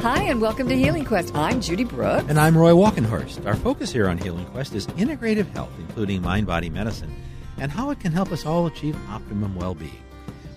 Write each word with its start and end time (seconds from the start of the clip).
Hi, 0.00 0.22
and 0.22 0.40
welcome 0.40 0.68
to 0.68 0.76
Healing 0.76 1.04
Quest. 1.04 1.34
I'm 1.34 1.60
Judy 1.60 1.82
Brooks. 1.82 2.26
And 2.28 2.38
I'm 2.38 2.56
Roy 2.56 2.70
Walkenhorst. 2.70 3.44
Our 3.44 3.56
focus 3.56 3.92
here 3.92 4.08
on 4.08 4.16
Healing 4.16 4.46
Quest 4.46 4.72
is 4.72 4.86
integrative 4.86 5.50
health, 5.50 5.72
including 5.76 6.22
mind 6.22 6.46
body 6.46 6.70
medicine, 6.70 7.12
and 7.58 7.72
how 7.72 7.90
it 7.90 7.98
can 7.98 8.12
help 8.12 8.30
us 8.30 8.46
all 8.46 8.66
achieve 8.66 8.96
optimum 9.10 9.56
well 9.56 9.74
being. 9.74 10.00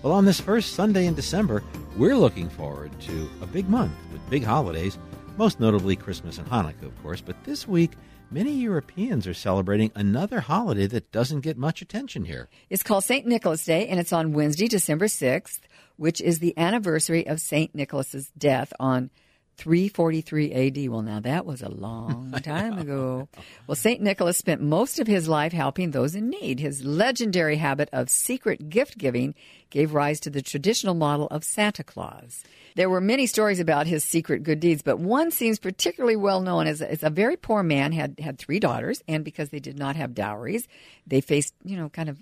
Well, 0.04 0.12
on 0.12 0.26
this 0.26 0.40
first 0.40 0.74
Sunday 0.74 1.06
in 1.06 1.14
December, 1.14 1.64
we're 1.96 2.14
looking 2.14 2.48
forward 2.48 2.92
to 3.00 3.28
a 3.40 3.46
big 3.46 3.68
month 3.68 3.92
with 4.12 4.30
big 4.30 4.44
holidays, 4.44 4.96
most 5.36 5.58
notably 5.58 5.96
Christmas 5.96 6.38
and 6.38 6.48
Hanukkah, 6.48 6.84
of 6.84 7.02
course. 7.02 7.20
But 7.20 7.42
this 7.42 7.66
week, 7.66 7.90
many 8.30 8.52
Europeans 8.52 9.26
are 9.26 9.34
celebrating 9.34 9.90
another 9.96 10.38
holiday 10.38 10.86
that 10.86 11.10
doesn't 11.10 11.40
get 11.40 11.58
much 11.58 11.82
attention 11.82 12.26
here. 12.26 12.48
It's 12.70 12.84
called 12.84 13.02
St. 13.02 13.26
Nicholas 13.26 13.64
Day, 13.64 13.88
and 13.88 13.98
it's 13.98 14.12
on 14.12 14.34
Wednesday, 14.34 14.68
December 14.68 15.06
6th, 15.06 15.62
which 15.96 16.20
is 16.20 16.38
the 16.38 16.56
anniversary 16.56 17.26
of 17.26 17.40
St. 17.40 17.74
Nicholas's 17.74 18.30
death 18.38 18.72
on 18.78 19.10
343 19.56 20.52
AD. 20.52 20.88
Well, 20.90 21.02
now 21.02 21.20
that 21.20 21.46
was 21.46 21.62
a 21.62 21.68
long 21.68 22.32
time 22.42 22.78
ago. 22.78 23.28
Well, 23.66 23.76
St. 23.76 24.00
Nicholas 24.00 24.38
spent 24.38 24.60
most 24.60 24.98
of 24.98 25.06
his 25.06 25.28
life 25.28 25.52
helping 25.52 25.90
those 25.90 26.14
in 26.14 26.30
need. 26.30 26.58
His 26.58 26.84
legendary 26.84 27.56
habit 27.56 27.88
of 27.92 28.10
secret 28.10 28.68
gift 28.68 28.98
giving 28.98 29.34
gave 29.70 29.94
rise 29.94 30.20
to 30.20 30.30
the 30.30 30.42
traditional 30.42 30.94
model 30.94 31.26
of 31.28 31.44
Santa 31.44 31.84
Claus. 31.84 32.44
There 32.74 32.90
were 32.90 33.00
many 33.00 33.26
stories 33.26 33.60
about 33.60 33.86
his 33.86 34.04
secret 34.04 34.42
good 34.42 34.60
deeds, 34.60 34.82
but 34.82 34.98
one 34.98 35.30
seems 35.30 35.58
particularly 35.58 36.16
well 36.16 36.40
known 36.40 36.66
as, 36.66 36.82
as 36.82 37.02
a 37.02 37.10
very 37.10 37.36
poor 37.36 37.62
man 37.62 37.92
had 37.92 38.18
had 38.18 38.38
three 38.38 38.58
daughters, 38.58 39.02
and 39.08 39.24
because 39.24 39.50
they 39.50 39.60
did 39.60 39.78
not 39.78 39.96
have 39.96 40.14
dowries, 40.14 40.66
they 41.06 41.20
faced 41.20 41.54
you 41.64 41.76
know 41.76 41.88
kind 41.88 42.08
of 42.08 42.18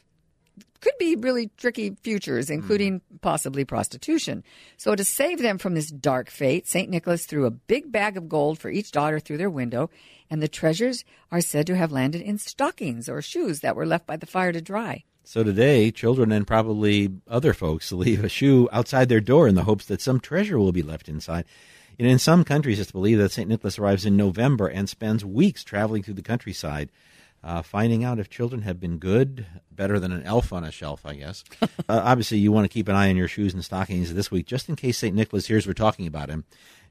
could 0.81 0.97
be 0.99 1.17
really 1.17 1.51
tricky 1.57 1.97
futures, 2.03 2.51
including 2.51 3.01
mm. 3.01 3.21
possibly 3.21 3.65
prostitution. 3.65 4.43
So, 4.77 4.95
to 4.95 5.05
save 5.05 5.41
them 5.41 5.59
from 5.59 5.75
this 5.75 5.91
dark 5.91 6.31
fate, 6.31 6.67
St. 6.67 6.89
Nicholas 6.89 7.27
threw 7.27 7.47
a 7.47 7.51
big 7.51 7.93
bag 7.93 8.17
of 8.17 8.29
gold 8.29 8.59
for 8.59 8.71
each 8.71 8.91
daughter 8.91 9.21
through 9.21 9.39
their 9.39 9.51
window, 9.51 9.91
and 10.31 10.43
the 10.43 10.49
treasures 10.49 11.05
are 11.31 11.41
said 11.41 11.67
to 11.67 11.77
have 11.77 11.93
landed 11.93 12.23
in 12.23 12.39
stockings 12.39 13.09
or 13.09 13.21
shoes 13.21 13.61
that 13.61 13.77
were 13.77 13.87
left 13.87 14.07
by 14.07 14.17
the 14.17 14.27
fire 14.27 14.53
to 14.53 14.61
dry. 14.61 15.05
So 15.23 15.45
today, 15.45 15.91
children 15.91 16.33
and 16.33 16.47
probably 16.47 17.11
other 17.29 17.53
folks 17.53 17.93
leave 17.93 18.25
a 18.25 18.29
shoe 18.29 18.69
outside 18.73 19.09
their 19.09 19.21
door 19.21 19.47
in 19.47 19.55
the 19.55 19.65
hopes 19.65 19.85
that 19.87 20.01
some 20.01 20.21
treasure 20.21 20.59
will 20.59 20.73
be 20.73 20.83
left 20.83 21.09
inside. 21.09 21.45
And 21.99 22.09
in 22.09 22.19
some 22.19 22.45
countries, 22.45 22.81
it's 22.81 22.93
believed 22.93 23.21
that 23.21 23.31
St. 23.31 23.49
Nicholas 23.49 23.79
arrives 23.79 24.07
in 24.07 24.17
November 24.17 24.69
and 24.69 24.89
spends 24.89 25.23
weeks 25.23 25.63
traveling 25.63 26.03
through 26.03 26.15
the 26.15 26.23
countryside 26.23 26.91
uh, 27.43 27.63
finding 27.63 28.05
out 28.05 28.19
if 28.19 28.29
children 28.29 28.63
have 28.63 28.79
been 28.79 28.99
good, 28.99 29.47
better 29.71 29.99
than 29.99 30.13
an 30.13 30.23
elf 30.25 30.53
on 30.53 30.65
a 30.65 30.71
shelf, 30.71 31.07
I 31.07 31.15
guess. 31.15 31.45
uh, 31.63 31.67
obviously, 31.89 32.39
you 32.39 32.53
want 32.53 32.65
to 32.65 32.73
keep 32.73 32.89
an 32.89 32.95
eye 32.95 33.09
on 33.09 33.17
your 33.17 33.29
shoes 33.29 33.55
and 33.55 33.65
stockings 33.65 34.13
this 34.13 34.31
week, 34.31 34.47
just 34.47 34.69
in 34.69 34.77
case 34.77 34.99
St. 34.99 35.15
Nicholas 35.15 35.47
hears 35.47 35.67
we're 35.67 35.73
talking 35.73 36.07
about 36.07 36.29
him 36.29 36.45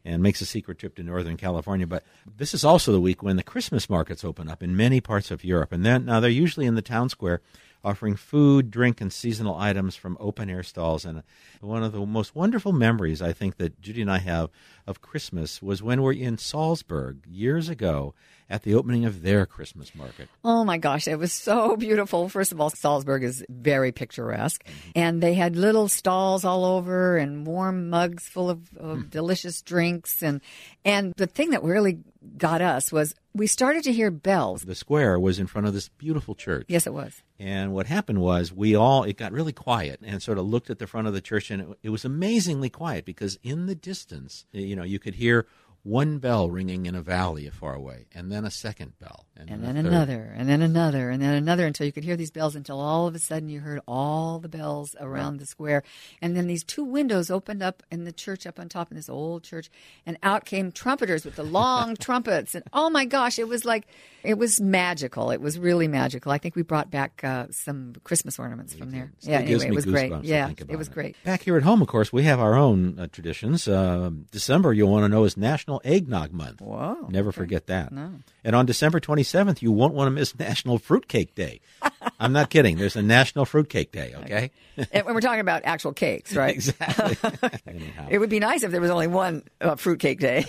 and 0.05 0.23
makes 0.23 0.41
a 0.41 0.45
secret 0.45 0.79
trip 0.79 0.95
to 0.95 1.03
Northern 1.03 1.37
California. 1.37 1.85
But 1.85 2.03
this 2.37 2.53
is 2.53 2.63
also 2.63 2.91
the 2.91 3.01
week 3.01 3.21
when 3.21 3.35
the 3.35 3.43
Christmas 3.43 3.89
markets 3.89 4.23
open 4.23 4.49
up 4.49 4.63
in 4.63 4.75
many 4.75 5.01
parts 5.01 5.29
of 5.29 5.43
Europe. 5.43 5.71
And 5.71 5.85
then 5.85 6.05
now 6.05 6.19
they're 6.19 6.29
usually 6.29 6.65
in 6.65 6.75
the 6.75 6.81
town 6.81 7.09
square 7.09 7.41
offering 7.83 8.15
food, 8.15 8.71
drink, 8.71 9.01
and 9.01 9.11
seasonal 9.11 9.55
items 9.55 9.95
from 9.95 10.17
open 10.19 10.49
air 10.49 10.63
stalls. 10.63 11.05
And 11.05 11.23
one 11.61 11.83
of 11.83 11.91
the 11.91 12.05
most 12.05 12.35
wonderful 12.35 12.73
memories 12.73 13.21
I 13.21 13.33
think 13.33 13.57
that 13.57 13.81
Judy 13.81 14.01
and 14.01 14.11
I 14.11 14.19
have 14.19 14.49
of 14.85 15.01
Christmas 15.01 15.61
was 15.61 15.83
when 15.83 15.99
we 15.99 16.05
were 16.05 16.13
in 16.13 16.37
Salzburg 16.37 17.25
years 17.27 17.69
ago 17.69 18.13
at 18.49 18.63
the 18.63 18.73
opening 18.73 19.05
of 19.05 19.21
their 19.21 19.45
Christmas 19.45 19.93
market. 19.93 20.27
Oh 20.43 20.65
my 20.65 20.77
gosh, 20.77 21.07
it 21.07 21.17
was 21.19 21.31
so 21.31 21.75
beautiful. 21.77 22.27
First 22.29 22.51
of 22.51 22.59
all, 22.59 22.71
Salzburg 22.71 23.23
is 23.23 23.45
very 23.47 23.91
picturesque, 23.91 24.63
mm-hmm. 24.65 24.89
and 24.95 25.21
they 25.21 25.35
had 25.35 25.55
little 25.55 25.87
stalls 25.87 26.43
all 26.43 26.65
over 26.65 27.17
and 27.17 27.45
warm 27.45 27.89
mugs 27.89 28.27
full 28.27 28.49
of, 28.49 28.61
of 28.77 28.97
mm. 28.97 29.09
delicious 29.09 29.61
drinks. 29.61 30.23
And 30.23 30.41
and 30.83 31.13
the 31.17 31.27
thing 31.27 31.51
that 31.51 31.63
really 31.63 31.99
got 32.37 32.61
us 32.61 32.91
was 32.91 33.15
we 33.33 33.47
started 33.47 33.83
to 33.83 33.93
hear 33.93 34.11
bells. 34.11 34.63
The 34.63 34.75
square 34.75 35.19
was 35.19 35.39
in 35.39 35.47
front 35.47 35.67
of 35.67 35.73
this 35.73 35.89
beautiful 35.89 36.35
church. 36.35 36.65
Yes, 36.67 36.87
it 36.87 36.93
was. 36.93 37.21
And 37.39 37.73
what 37.73 37.87
happened 37.87 38.19
was 38.19 38.51
we 38.51 38.75
all, 38.75 39.03
it 39.03 39.17
got 39.17 39.31
really 39.31 39.53
quiet 39.53 40.01
and 40.03 40.21
sort 40.21 40.37
of 40.37 40.45
looked 40.45 40.69
at 40.69 40.79
the 40.79 40.87
front 40.87 41.07
of 41.07 41.13
the 41.13 41.21
church, 41.21 41.49
and 41.51 41.61
it, 41.61 41.79
it 41.83 41.89
was 41.89 42.03
amazingly 42.03 42.69
quiet 42.69 43.05
because 43.05 43.39
in 43.43 43.65
the 43.65 43.75
distance, 43.75 44.45
you 44.51 44.75
know, 44.75 44.83
you 44.83 44.99
could 44.99 45.15
hear 45.15 45.47
one 45.89 46.19
bell 46.19 46.49
ringing 46.49 46.85
in 46.85 46.93
a 46.93 47.01
valley 47.01 47.49
far 47.49 47.73
away, 47.73 48.05
and 48.13 48.31
then 48.31 48.45
a 48.45 48.51
second 48.51 48.97
bell, 48.99 49.25
and, 49.35 49.49
and 49.49 49.63
then, 49.63 49.75
then 49.75 49.85
another, 49.87 50.33
and 50.37 50.47
then 50.47 50.61
another, 50.61 51.09
and 51.09 51.21
then 51.21 51.33
another, 51.33 51.65
until 51.65 51.85
you 51.85 51.91
could 51.91 52.03
hear 52.03 52.15
these 52.15 52.29
bells 52.29 52.55
until 52.55 52.79
all 52.79 53.07
of 53.07 53.15
a 53.15 53.19
sudden 53.19 53.49
you 53.49 53.59
heard 53.59 53.81
all 53.87 54.39
the 54.39 54.47
bells 54.47 54.95
around 54.99 55.33
right. 55.33 55.39
the 55.39 55.45
square, 55.47 55.83
and 56.21 56.37
then 56.37 56.47
these 56.47 56.63
two 56.63 56.83
windows 56.83 57.31
opened 57.31 57.63
up 57.63 57.81
in 57.91 58.03
the 58.03 58.11
church 58.11 58.45
up 58.45 58.59
on 58.59 58.69
top 58.69 58.91
in 58.91 58.97
this 58.97 59.09
old 59.09 59.43
church, 59.43 59.69
and 60.05 60.17
out 60.21 60.45
came 60.45 60.71
trumpeters 60.71 61.25
with 61.25 61.35
the 61.35 61.43
long 61.43 61.95
trumpets, 61.99 62.53
and 62.53 62.63
oh 62.71 62.89
my 62.89 63.05
gosh, 63.05 63.39
it 63.39 63.47
was 63.47 63.65
like 63.65 63.87
it 64.23 64.37
was 64.37 64.61
magical. 64.61 65.31
It 65.31 65.41
was 65.41 65.57
really 65.57 65.87
magical. 65.87 66.31
I 66.31 66.37
think 66.37 66.55
we 66.55 66.61
brought 66.61 66.91
back 66.91 67.23
uh, 67.23 67.47
some 67.49 67.95
Christmas 68.03 68.37
ornaments 68.37 68.75
from 68.75 68.91
there. 68.91 69.11
yeah, 69.21 69.39
anyway, 69.39 69.67
it 69.67 69.73
was 69.73 69.85
great. 69.85 70.13
Yeah, 70.23 70.49
it 70.49 70.77
was 70.77 70.87
it. 70.87 70.93
great. 70.93 71.15
Back 71.23 71.43
here 71.43 71.57
at 71.57 71.63
home, 71.63 71.81
of 71.81 71.87
course, 71.87 72.13
we 72.13 72.23
have 72.23 72.39
our 72.39 72.55
own 72.55 72.99
uh, 72.99 73.07
traditions. 73.11 73.67
Uh, 73.67 74.11
December, 74.31 74.73
you'll 74.73 74.91
want 74.91 75.05
to 75.05 75.09
know, 75.09 75.23
is 75.23 75.37
National 75.37 75.78
Eggnog 75.83 76.31
Month. 76.31 76.61
Whoa! 76.61 77.07
Never 77.09 77.29
okay. 77.29 77.37
forget 77.37 77.67
that. 77.67 77.91
No. 77.91 78.11
And 78.43 78.55
on 78.55 78.65
December 78.65 78.99
27th, 78.99 79.61
you 79.61 79.71
won't 79.71 79.93
want 79.93 80.07
to 80.07 80.11
miss 80.11 80.37
National 80.39 80.77
Fruitcake 80.77 81.35
Day. 81.35 81.61
I'm 82.19 82.33
not 82.33 82.49
kidding. 82.49 82.77
There's 82.77 82.95
a 82.95 83.01
National 83.01 83.45
Fruitcake 83.45 83.91
Day, 83.91 84.13
okay? 84.23 84.51
and 84.91 85.05
when 85.05 85.15
we're 85.15 85.21
talking 85.21 85.39
about 85.39 85.61
actual 85.65 85.93
cakes, 85.93 86.35
right? 86.35 86.55
exactly. 86.55 87.17
it 88.09 88.19
would 88.19 88.29
be 88.29 88.39
nice 88.39 88.63
if 88.63 88.71
there 88.71 88.81
was 88.81 88.91
only 88.91 89.07
one 89.07 89.43
uh, 89.61 89.75
Fruitcake 89.75 90.19
Day. 90.19 90.45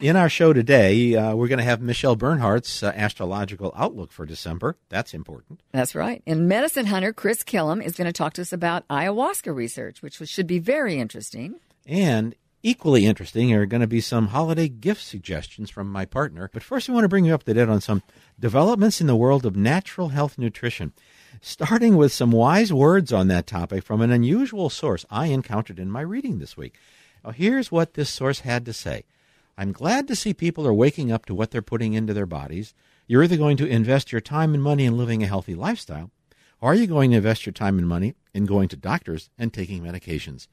In 0.00 0.16
our 0.16 0.30
show 0.30 0.54
today, 0.54 1.14
uh, 1.14 1.34
we're 1.34 1.48
going 1.48 1.58
to 1.58 1.64
have 1.64 1.82
Michelle 1.82 2.16
Bernhardt's 2.16 2.82
uh, 2.82 2.90
astrological 2.96 3.70
outlook 3.76 4.12
for 4.12 4.24
December. 4.24 4.76
That's 4.88 5.12
important. 5.12 5.60
That's 5.72 5.94
right. 5.94 6.22
And 6.26 6.48
medicine 6.48 6.86
hunter 6.86 7.12
Chris 7.12 7.44
Kilham 7.44 7.84
is 7.84 7.96
going 7.96 8.06
to 8.06 8.12
talk 8.12 8.32
to 8.34 8.40
us 8.40 8.50
about 8.50 8.88
ayahuasca 8.88 9.54
research, 9.54 10.00
which 10.00 10.14
should 10.14 10.46
be 10.46 10.58
very 10.58 10.98
interesting. 10.98 11.56
And 11.86 12.34
equally 12.62 13.06
interesting 13.06 13.52
are 13.54 13.66
going 13.66 13.80
to 13.80 13.86
be 13.86 14.00
some 14.00 14.28
holiday 14.28 14.68
gift 14.68 15.02
suggestions 15.02 15.70
from 15.70 15.90
my 15.90 16.04
partner. 16.04 16.50
But 16.52 16.62
first, 16.62 16.88
I 16.88 16.92
want 16.92 17.04
to 17.04 17.08
bring 17.08 17.24
you 17.24 17.34
up 17.34 17.44
to 17.44 17.54
date 17.54 17.68
on 17.68 17.80
some 17.80 18.02
developments 18.38 19.00
in 19.00 19.06
the 19.06 19.16
world 19.16 19.46
of 19.46 19.56
natural 19.56 20.08
health 20.08 20.36
nutrition, 20.38 20.92
starting 21.40 21.96
with 21.96 22.12
some 22.12 22.30
wise 22.30 22.72
words 22.72 23.12
on 23.12 23.28
that 23.28 23.46
topic 23.46 23.82
from 23.82 24.00
an 24.00 24.10
unusual 24.10 24.68
source 24.68 25.06
I 25.10 25.26
encountered 25.26 25.78
in 25.78 25.90
my 25.90 26.02
reading 26.02 26.38
this 26.38 26.56
week. 26.56 26.74
Now, 27.24 27.30
here's 27.30 27.72
what 27.72 27.94
this 27.94 28.10
source 28.10 28.40
had 28.40 28.64
to 28.66 28.72
say. 28.72 29.04
I'm 29.56 29.72
glad 29.72 30.08
to 30.08 30.16
see 30.16 30.32
people 30.32 30.66
are 30.66 30.72
waking 30.72 31.12
up 31.12 31.26
to 31.26 31.34
what 31.34 31.50
they're 31.50 31.62
putting 31.62 31.92
into 31.92 32.14
their 32.14 32.26
bodies. 32.26 32.74
You're 33.06 33.24
either 33.24 33.36
going 33.36 33.56
to 33.58 33.66
invest 33.66 34.12
your 34.12 34.20
time 34.20 34.54
and 34.54 34.62
money 34.62 34.84
in 34.84 34.96
living 34.96 35.22
a 35.22 35.26
healthy 35.26 35.54
lifestyle, 35.54 36.10
or 36.60 36.72
are 36.72 36.74
you 36.74 36.86
going 36.86 37.10
to 37.10 37.18
invest 37.18 37.44
your 37.44 37.52
time 37.52 37.78
and 37.78 37.88
money 37.88 38.14
in 38.32 38.46
going 38.46 38.68
to 38.68 38.76
doctors 38.76 39.30
and 39.38 39.52
taking 39.52 39.82
medications? 39.82 40.46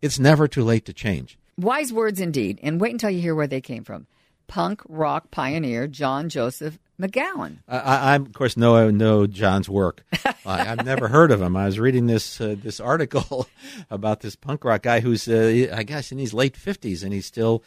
It's 0.00 0.18
never 0.18 0.46
too 0.46 0.62
late 0.62 0.84
to 0.86 0.92
change. 0.92 1.38
Wise 1.56 1.92
words 1.92 2.20
indeed, 2.20 2.58
and 2.62 2.80
wait 2.80 2.92
until 2.92 3.10
you 3.10 3.20
hear 3.20 3.34
where 3.34 3.46
they 3.46 3.60
came 3.60 3.84
from. 3.84 4.06
Punk 4.46 4.82
rock 4.88 5.30
pioneer 5.30 5.86
John 5.86 6.28
Joseph 6.28 6.78
McGowan. 7.00 7.58
I, 7.68 7.78
I 7.78 8.14
of 8.16 8.32
course 8.32 8.56
know 8.56 8.90
know 8.90 9.26
John's 9.26 9.68
work. 9.68 10.04
I've 10.46 10.84
never 10.84 11.08
heard 11.08 11.30
of 11.30 11.40
him. 11.40 11.56
I 11.56 11.66
was 11.66 11.78
reading 11.78 12.06
this 12.06 12.40
uh, 12.40 12.56
this 12.60 12.78
article 12.80 13.48
about 13.90 14.20
this 14.20 14.36
punk 14.36 14.64
rock 14.64 14.82
guy 14.82 15.00
who's 15.00 15.26
uh, 15.28 15.68
I 15.72 15.82
guess 15.82 16.12
in 16.12 16.18
his 16.18 16.34
late 16.34 16.56
fifties 16.56 17.02
and 17.02 17.12
he's 17.12 17.26
still 17.26 17.64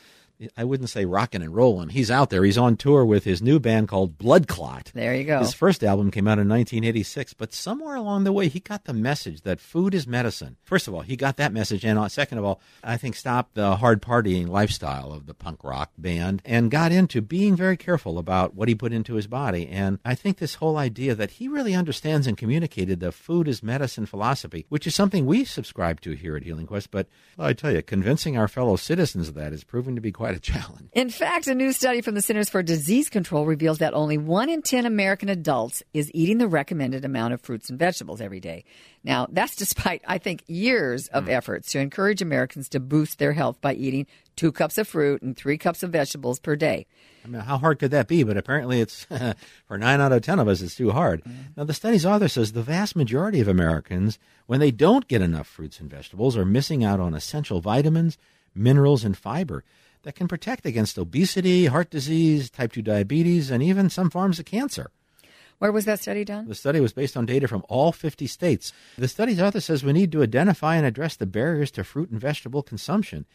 I 0.56 0.64
wouldn't 0.64 0.90
say 0.90 1.06
rocking 1.06 1.42
and 1.42 1.56
rolling. 1.56 1.90
He's 1.90 2.12
out 2.12 2.30
there. 2.30 2.44
He's 2.44 2.58
on 2.58 2.78
tour 2.78 3.04
with 3.04 3.24
his 3.24 3.42
new 3.42 3.60
band 3.60 3.88
called 3.88 4.20
Blood 4.20 4.48
Clot. 4.48 4.92
There 4.94 5.16
you 5.16 5.24
go. 5.24 5.40
His 5.40 5.54
first 5.54 5.84
album 5.84 6.12
came 6.12 6.28
out 6.28 6.38
in 6.38 6.48
1986, 6.48 7.34
but 7.34 7.54
somewhere 7.54 7.96
along 7.96 8.24
the 8.24 8.32
way, 8.32 8.48
he 8.48 8.60
got 8.60 8.86
the 8.86 8.94
message 8.94 9.42
that 9.42 9.60
food 9.60 9.96
is 9.96 10.06
medicine. 10.06 10.58
First 10.64 10.88
of 10.88 10.94
all, 10.94 11.02
he 11.02 11.16
got 11.16 11.38
that 11.38 11.54
message, 11.54 11.84
and 11.84 11.98
uh, 11.98 12.08
second 12.08 12.38
of 12.38 12.46
all, 12.46 12.62
I 12.84 12.98
think 12.98 13.16
stopped 13.16 13.56
the 13.56 13.78
hard 13.78 14.02
partying 14.02 14.48
lifestyle 14.48 15.12
of 15.12 15.26
the 15.26 15.34
punk 15.34 15.64
rock 15.64 15.92
band 15.98 16.44
and 16.46 16.70
got 16.70 16.92
into 16.92 17.22
being 17.22 17.56
very 17.56 17.78
careful 17.78 18.20
about 18.20 18.54
what 18.54 18.68
he 18.68 18.76
put 18.76 18.94
into 18.94 19.16
his 19.16 19.28
body. 19.28 19.68
And 19.68 19.98
I 20.06 20.14
think 20.14 20.38
this 20.38 20.56
whole 20.56 20.78
idea 20.78 21.16
that 21.16 21.32
he 21.32 21.48
really 21.48 21.74
understands 21.74 22.28
and 22.28 22.38
communicated 22.38 23.00
the 23.00 23.12
food 23.12 23.48
is 23.48 23.64
medicine 23.64 24.06
philosophy, 24.06 24.66
which 24.70 24.86
is 24.86 24.94
something 24.94 25.26
we 25.26 25.46
subscribe 25.46 26.00
to 26.02 26.12
here 26.12 26.38
at 26.38 26.44
Healing 26.44 26.68
Quest. 26.68 26.92
But 26.92 27.08
I 27.40 27.54
tell 27.54 27.72
you, 27.72 27.82
convincing 27.82 28.38
our 28.38 28.48
fellow 28.48 28.76
citizens 28.76 29.30
of 29.30 29.34
that 29.36 29.54
is 29.54 29.64
proving 29.64 29.96
to 29.96 30.02
be 30.02 30.12
quite 30.12 30.27
quite 30.28 30.38
a 30.38 30.40
challenge. 30.40 30.90
In 30.94 31.10
fact, 31.10 31.48
a 31.48 31.56
new 31.56 31.72
study 31.72 32.02
from 32.02 32.16
the 32.16 32.22
Centers 32.22 32.50
for 32.50 32.62
Disease 32.62 33.10
Control 33.10 33.46
reveals 33.46 33.78
that 33.78 33.94
only 33.94 34.18
one 34.18 34.50
in 34.50 34.62
10 34.62 34.86
American 34.86 35.30
adults 35.30 35.84
is 35.94 36.12
eating 36.14 36.38
the 36.38 36.48
recommended 36.48 37.06
amount 37.06 37.34
of 37.34 37.42
fruits 37.42 37.70
and 37.70 37.80
vegetables 37.80 38.20
every 38.20 38.42
day. 38.42 38.66
Now, 39.04 39.28
that's 39.30 39.56
despite, 39.56 40.02
I 40.06 40.18
think, 40.18 40.44
years 40.48 41.08
of 41.10 41.26
mm. 41.26 41.30
efforts 41.30 41.72
to 41.72 41.80
encourage 41.80 42.22
Americans 42.22 42.68
to 42.70 42.82
boost 42.82 43.20
their 43.20 43.32
health 43.34 43.62
by 43.62 43.74
eating 43.74 44.06
two 44.36 44.52
cups 44.52 44.78
of 44.78 44.88
fruit 44.88 45.22
and 45.22 45.38
three 45.38 45.58
cups 45.58 45.82
of 45.82 45.92
vegetables 45.92 46.40
per 46.40 46.58
day. 46.58 46.88
I 47.24 47.30
mean, 47.30 47.42
how 47.42 47.58
hard 47.58 47.80
could 47.80 47.92
that 47.92 48.08
be? 48.08 48.24
But 48.24 48.36
apparently, 48.36 48.82
it's 48.82 49.06
for 49.68 49.78
nine 49.78 50.02
out 50.02 50.12
of 50.12 50.24
ten 50.24 50.40
of 50.40 50.48
us, 50.50 50.62
it's 50.62 50.76
too 50.76 50.92
hard. 50.92 51.24
Mm. 51.24 51.36
Now, 51.56 51.64
the 51.64 51.74
study's 51.74 52.06
author 52.06 52.28
says 52.28 52.52
the 52.52 52.62
vast 52.62 52.98
majority 52.98 53.40
of 53.40 53.48
Americans, 53.48 54.20
when 54.46 54.60
they 54.60 54.72
don't 54.72 55.08
get 55.08 55.22
enough 55.22 55.48
fruits 55.48 55.80
and 55.80 55.90
vegetables, 55.90 56.36
are 56.36 56.46
missing 56.46 56.84
out 56.84 57.00
on 57.00 57.14
essential 57.14 57.62
vitamins, 57.62 58.18
minerals, 58.54 59.06
and 59.06 59.18
fiber 59.18 59.64
that 60.08 60.16
can 60.16 60.30
protect 60.30 60.66
against 60.66 60.98
obesity, 60.98 61.66
heart 61.66 61.90
disease, 61.90 62.50
type 62.50 62.72
2 62.72 62.82
diabetes, 62.82 63.52
and 63.52 63.62
even 63.62 63.90
some 63.90 64.10
forms 64.10 64.40
of 64.40 64.46
cancer. 64.46 64.90
Where 65.58 65.74
was 65.74 65.84
that 65.84 66.00
study 66.00 66.24
done? 66.24 66.48
The 66.48 66.56
study 66.56 66.80
was 66.80 66.94
based 66.94 67.18
on 67.18 67.26
data 67.26 67.46
from 67.46 67.66
all 67.68 67.92
50 67.92 68.26
states. 68.26 68.72
The 68.98 69.10
study's 69.10 69.42
author 69.42 69.60
says 69.60 69.84
we 69.84 69.92
need 69.92 70.14
to 70.14 70.24
identify 70.24 70.78
and 70.78 70.86
address 70.86 71.18
the 71.18 71.26
barriers 71.26 71.72
to 71.72 71.84
fruit 71.84 72.10
and 72.10 72.22
vegetable 72.22 72.64
consumption, 72.64 73.26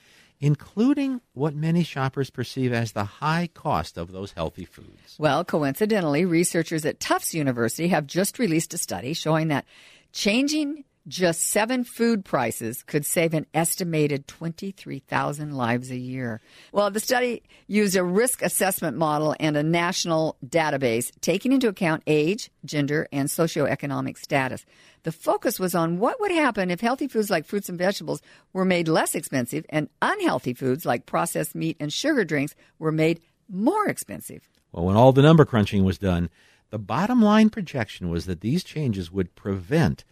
including 0.41 1.21
what 1.35 1.55
many 1.55 1.83
shoppers 1.83 2.31
perceive 2.31 2.73
as 2.73 2.93
the 2.93 3.05
high 3.05 3.51
cost 3.53 3.99
of 3.99 4.13
those 4.13 4.33
healthy 4.33 4.65
foods. 4.65 5.17
Well, 5.19 5.45
coincidentally, 5.45 6.25
researchers 6.25 6.87
at 6.87 7.01
Tufts 7.01 7.35
University 7.35 7.89
have 7.89 8.07
just 8.07 8.39
released 8.39 8.73
a 8.73 8.79
study 8.79 9.13
showing 9.13 9.49
that 9.49 9.67
changing 10.13 10.85
just 11.09 11.43
seven 11.43 11.85
food 11.85 12.25
prices 12.25 12.83
could 12.83 13.05
save 13.05 13.35
an 13.35 13.47
estimated 13.55 14.29
23,000 14.29 15.53
lives 15.53 15.91
a 15.91 15.97
year. 15.97 16.41
Well, 16.73 16.91
the 16.91 17.01
study 17.01 17.43
used 17.67 17.97
a 17.97 18.05
risk 18.05 18.43
assessment 18.43 18.97
model 18.97 19.35
and 19.41 19.57
a 19.57 19.63
national 19.63 20.37
database, 20.45 21.11
taking 21.21 21.53
into 21.53 21.69
account 21.69 22.03
age, 22.07 22.51
gender, 22.65 23.09
and 23.13 23.29
socioeconomic 23.29 24.19
status. 24.19 24.65
The 25.03 25.13
focus 25.13 25.59
was 25.59 25.75
on 25.75 25.99
what 25.99 26.21
would 26.21 26.31
happen 26.31 26.71
if 26.71 26.81
healthy 26.81 27.09
foods 27.09 27.31
like 27.31 27.47
fruits 27.47 27.69
and 27.69 27.79
vegetables 27.79 28.23
were 28.53 28.65
made 28.65 28.87
less 28.87 29.15
expensive 29.15 29.67
and 29.69 29.89
unhealthy 30.01 30.55
foods 30.55 30.87
like 30.87 31.07
processed 31.07 31.55
meat 31.55 31.77
and 31.81 31.93
sugar 31.93 32.25
drinks 32.25 32.55
were 32.79 32.93
made 32.93 33.21
more 33.49 33.89
expensive. 33.89 34.49
Well, 34.71 34.85
when 34.85 34.97
all 34.97 35.13
the 35.13 35.23
number 35.23 35.45
crunching 35.45 35.85
was 35.85 35.99
done, 35.99 36.31
the 36.71 36.79
bottom 36.79 37.21
line 37.21 37.51
projection 37.51 38.09
was 38.09 38.27
that 38.27 38.41
these 38.41 38.65
changes 38.65 39.11
would 39.11 39.35
prevent 39.35 40.05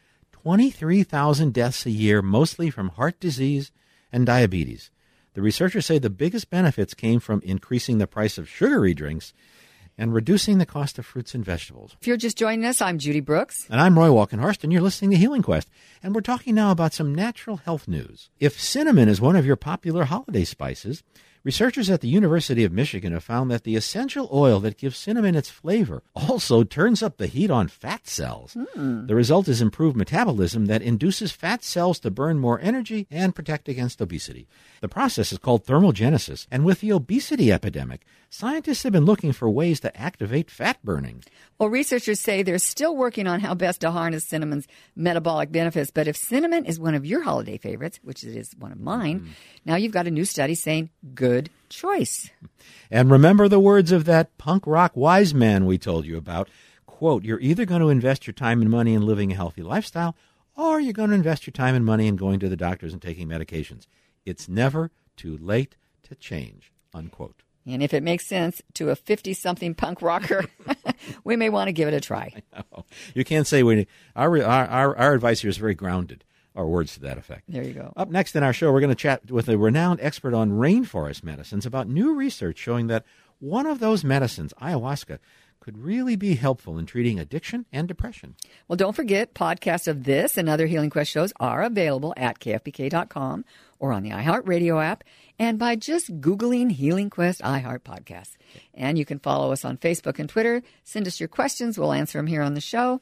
23,000 0.42 1.52
deaths 1.52 1.84
a 1.84 1.90
year, 1.90 2.22
mostly 2.22 2.70
from 2.70 2.88
heart 2.90 3.20
disease 3.20 3.70
and 4.10 4.24
diabetes. 4.24 4.90
The 5.34 5.42
researchers 5.42 5.84
say 5.84 5.98
the 5.98 6.08
biggest 6.08 6.48
benefits 6.48 6.94
came 6.94 7.20
from 7.20 7.42
increasing 7.44 7.98
the 7.98 8.06
price 8.06 8.38
of 8.38 8.48
sugary 8.48 8.94
drinks 8.94 9.34
and 9.98 10.14
reducing 10.14 10.56
the 10.56 10.64
cost 10.64 10.98
of 10.98 11.04
fruits 11.04 11.34
and 11.34 11.44
vegetables. 11.44 11.94
If 12.00 12.06
you're 12.06 12.16
just 12.16 12.38
joining 12.38 12.64
us, 12.64 12.80
I'm 12.80 12.98
Judy 12.98 13.20
Brooks. 13.20 13.66
And 13.68 13.82
I'm 13.82 13.98
Roy 13.98 14.08
Walkenhorst, 14.08 14.64
and 14.64 14.72
you're 14.72 14.80
listening 14.80 15.10
to 15.10 15.18
Healing 15.18 15.42
Quest. 15.42 15.68
And 16.02 16.14
we're 16.14 16.22
talking 16.22 16.54
now 16.54 16.70
about 16.70 16.94
some 16.94 17.14
natural 17.14 17.58
health 17.58 17.86
news. 17.86 18.30
If 18.38 18.58
cinnamon 18.58 19.10
is 19.10 19.20
one 19.20 19.36
of 19.36 19.44
your 19.44 19.56
popular 19.56 20.04
holiday 20.04 20.44
spices, 20.44 21.02
Researchers 21.42 21.88
at 21.88 22.02
the 22.02 22.08
University 22.08 22.64
of 22.64 22.72
Michigan 22.72 23.14
have 23.14 23.24
found 23.24 23.50
that 23.50 23.64
the 23.64 23.74
essential 23.74 24.28
oil 24.30 24.60
that 24.60 24.76
gives 24.76 24.98
cinnamon 24.98 25.34
its 25.34 25.48
flavor 25.48 26.02
also 26.14 26.64
turns 26.64 27.02
up 27.02 27.16
the 27.16 27.28
heat 27.28 27.50
on 27.50 27.66
fat 27.66 28.06
cells. 28.06 28.54
Mm. 28.76 29.06
The 29.08 29.14
result 29.14 29.48
is 29.48 29.62
improved 29.62 29.96
metabolism 29.96 30.66
that 30.66 30.82
induces 30.82 31.32
fat 31.32 31.64
cells 31.64 31.98
to 32.00 32.10
burn 32.10 32.38
more 32.38 32.60
energy 32.60 33.06
and 33.10 33.34
protect 33.34 33.70
against 33.70 34.02
obesity. 34.02 34.48
The 34.82 34.88
process 34.88 35.32
is 35.32 35.38
called 35.38 35.64
thermogenesis, 35.64 36.46
and 36.50 36.62
with 36.62 36.80
the 36.80 36.92
obesity 36.92 37.50
epidemic, 37.50 38.02
scientists 38.28 38.82
have 38.82 38.92
been 38.92 39.06
looking 39.06 39.32
for 39.32 39.48
ways 39.48 39.80
to 39.80 39.96
activate 39.98 40.50
fat 40.50 40.76
burning. 40.84 41.24
Well, 41.58 41.70
researchers 41.70 42.20
say 42.20 42.42
they're 42.42 42.58
still 42.58 42.94
working 42.94 43.26
on 43.26 43.40
how 43.40 43.54
best 43.54 43.80
to 43.80 43.90
harness 43.90 44.26
cinnamon's 44.26 44.68
metabolic 44.94 45.50
benefits, 45.50 45.90
but 45.90 46.06
if 46.06 46.18
cinnamon 46.18 46.66
is 46.66 46.78
one 46.78 46.94
of 46.94 47.06
your 47.06 47.22
holiday 47.22 47.56
favorites, 47.56 47.98
which 48.02 48.24
it 48.24 48.36
is 48.36 48.54
one 48.58 48.72
of 48.72 48.80
mine, 48.80 49.20
mm. 49.20 49.28
now 49.64 49.76
you've 49.76 49.92
got 49.92 50.06
a 50.06 50.10
new 50.10 50.26
study 50.26 50.54
saying 50.54 50.90
good 51.14 51.29
choice. 51.68 52.30
And 52.90 53.10
remember 53.10 53.48
the 53.48 53.60
words 53.60 53.92
of 53.92 54.04
that 54.04 54.36
punk 54.38 54.66
rock 54.66 54.92
wise 54.94 55.32
man 55.32 55.66
we 55.66 55.78
told 55.78 56.04
you 56.04 56.16
about. 56.16 56.48
Quote, 56.86 57.24
you're 57.24 57.40
either 57.40 57.64
going 57.64 57.80
to 57.80 57.88
invest 57.88 58.26
your 58.26 58.34
time 58.34 58.60
and 58.60 58.70
money 58.70 58.94
in 58.94 59.06
living 59.06 59.32
a 59.32 59.36
healthy 59.36 59.62
lifestyle, 59.62 60.16
or 60.56 60.80
you're 60.80 60.92
going 60.92 61.10
to 61.10 61.16
invest 61.16 61.46
your 61.46 61.52
time 61.52 61.74
and 61.74 61.84
money 61.84 62.06
in 62.06 62.16
going 62.16 62.40
to 62.40 62.48
the 62.48 62.56
doctors 62.56 62.92
and 62.92 63.00
taking 63.00 63.28
medications. 63.28 63.86
It's 64.26 64.48
never 64.48 64.90
too 65.16 65.38
late 65.38 65.76
to 66.02 66.14
change. 66.14 66.72
Unquote. 66.92 67.42
And 67.66 67.82
if 67.82 67.94
it 67.94 68.02
makes 68.02 68.26
sense 68.26 68.62
to 68.74 68.90
a 68.90 68.96
50 68.96 69.34
something 69.34 69.74
punk 69.74 70.02
rocker, 70.02 70.46
we 71.24 71.36
may 71.36 71.48
want 71.48 71.68
to 71.68 71.72
give 71.72 71.88
it 71.88 71.94
a 71.94 72.00
try. 72.00 72.42
You 73.14 73.24
can't 73.24 73.46
say 73.46 73.62
we, 73.62 73.86
our, 74.16 74.42
our, 74.42 74.96
our 74.96 75.14
advice 75.14 75.40
here 75.40 75.50
is 75.50 75.56
very 75.56 75.74
grounded, 75.74 76.24
or 76.60 76.68
words 76.68 76.94
to 76.94 77.00
that 77.00 77.18
effect. 77.18 77.44
There 77.48 77.64
you 77.64 77.72
go. 77.72 77.92
Up 77.96 78.10
next 78.10 78.36
in 78.36 78.42
our 78.42 78.52
show, 78.52 78.72
we're 78.72 78.80
going 78.80 78.90
to 78.90 78.94
chat 78.94 79.30
with 79.30 79.48
a 79.48 79.58
renowned 79.58 80.00
expert 80.02 80.34
on 80.34 80.52
rainforest 80.52 81.24
medicines 81.24 81.66
about 81.66 81.88
new 81.88 82.14
research 82.14 82.58
showing 82.58 82.86
that 82.88 83.04
one 83.38 83.66
of 83.66 83.78
those 83.80 84.04
medicines, 84.04 84.52
ayahuasca, 84.60 85.18
could 85.60 85.78
really 85.78 86.16
be 86.16 86.34
helpful 86.34 86.78
in 86.78 86.86
treating 86.86 87.18
addiction 87.18 87.66
and 87.70 87.86
depression. 87.86 88.34
Well, 88.66 88.76
don't 88.76 88.96
forget, 88.96 89.34
podcasts 89.34 89.88
of 89.88 90.04
this 90.04 90.38
and 90.38 90.48
other 90.48 90.66
Healing 90.66 90.90
Quest 90.90 91.10
shows 91.10 91.32
are 91.38 91.62
available 91.62 92.14
at 92.16 92.40
kfbk.com 92.40 93.44
or 93.78 93.92
on 93.92 94.02
the 94.02 94.10
iHeartRadio 94.10 94.82
app 94.82 95.04
and 95.38 95.58
by 95.58 95.76
just 95.76 96.20
Googling 96.20 96.72
Healing 96.72 97.10
Quest 97.10 97.40
iHeart 97.42 97.80
Podcast. 97.80 98.36
And 98.74 98.98
you 98.98 99.04
can 99.04 99.18
follow 99.18 99.52
us 99.52 99.64
on 99.64 99.76
Facebook 99.76 100.18
and 100.18 100.28
Twitter. 100.28 100.62
Send 100.82 101.06
us 101.06 101.20
your 101.20 101.28
questions. 101.28 101.78
We'll 101.78 101.92
answer 101.92 102.18
them 102.18 102.26
here 102.26 102.42
on 102.42 102.54
the 102.54 102.60
show. 102.60 103.00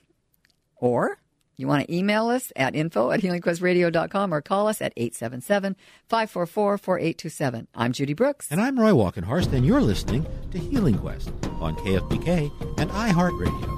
Or 0.77 1.19
you 1.59 1.67
want 1.67 1.87
to 1.87 1.95
email 1.95 2.29
us 2.29 2.53
at 2.57 2.75
info 2.75 3.11
at 3.11 3.21
healingquestradio.com 3.21 4.33
or 4.33 4.41
call 4.41 4.69
us 4.69 4.81
at 4.81 4.93
877 4.97 5.77
544 6.09 6.79
4827. 6.79 7.69
I'm 7.75 7.93
Judy 7.93 8.15
Brooks. 8.15 8.49
And 8.51 8.61
I'm 8.61 8.79
Roy 8.79 8.93
Walkenhorst, 8.93 9.53
and 9.53 9.67
you're 9.67 9.83
listening 9.83 10.27
to 10.53 10.59
Healing 10.59 10.97
Quest 10.97 11.29
on 11.61 11.77
KFBK 11.77 12.51
and 12.79 12.91
iHeartRadio. 12.91 13.78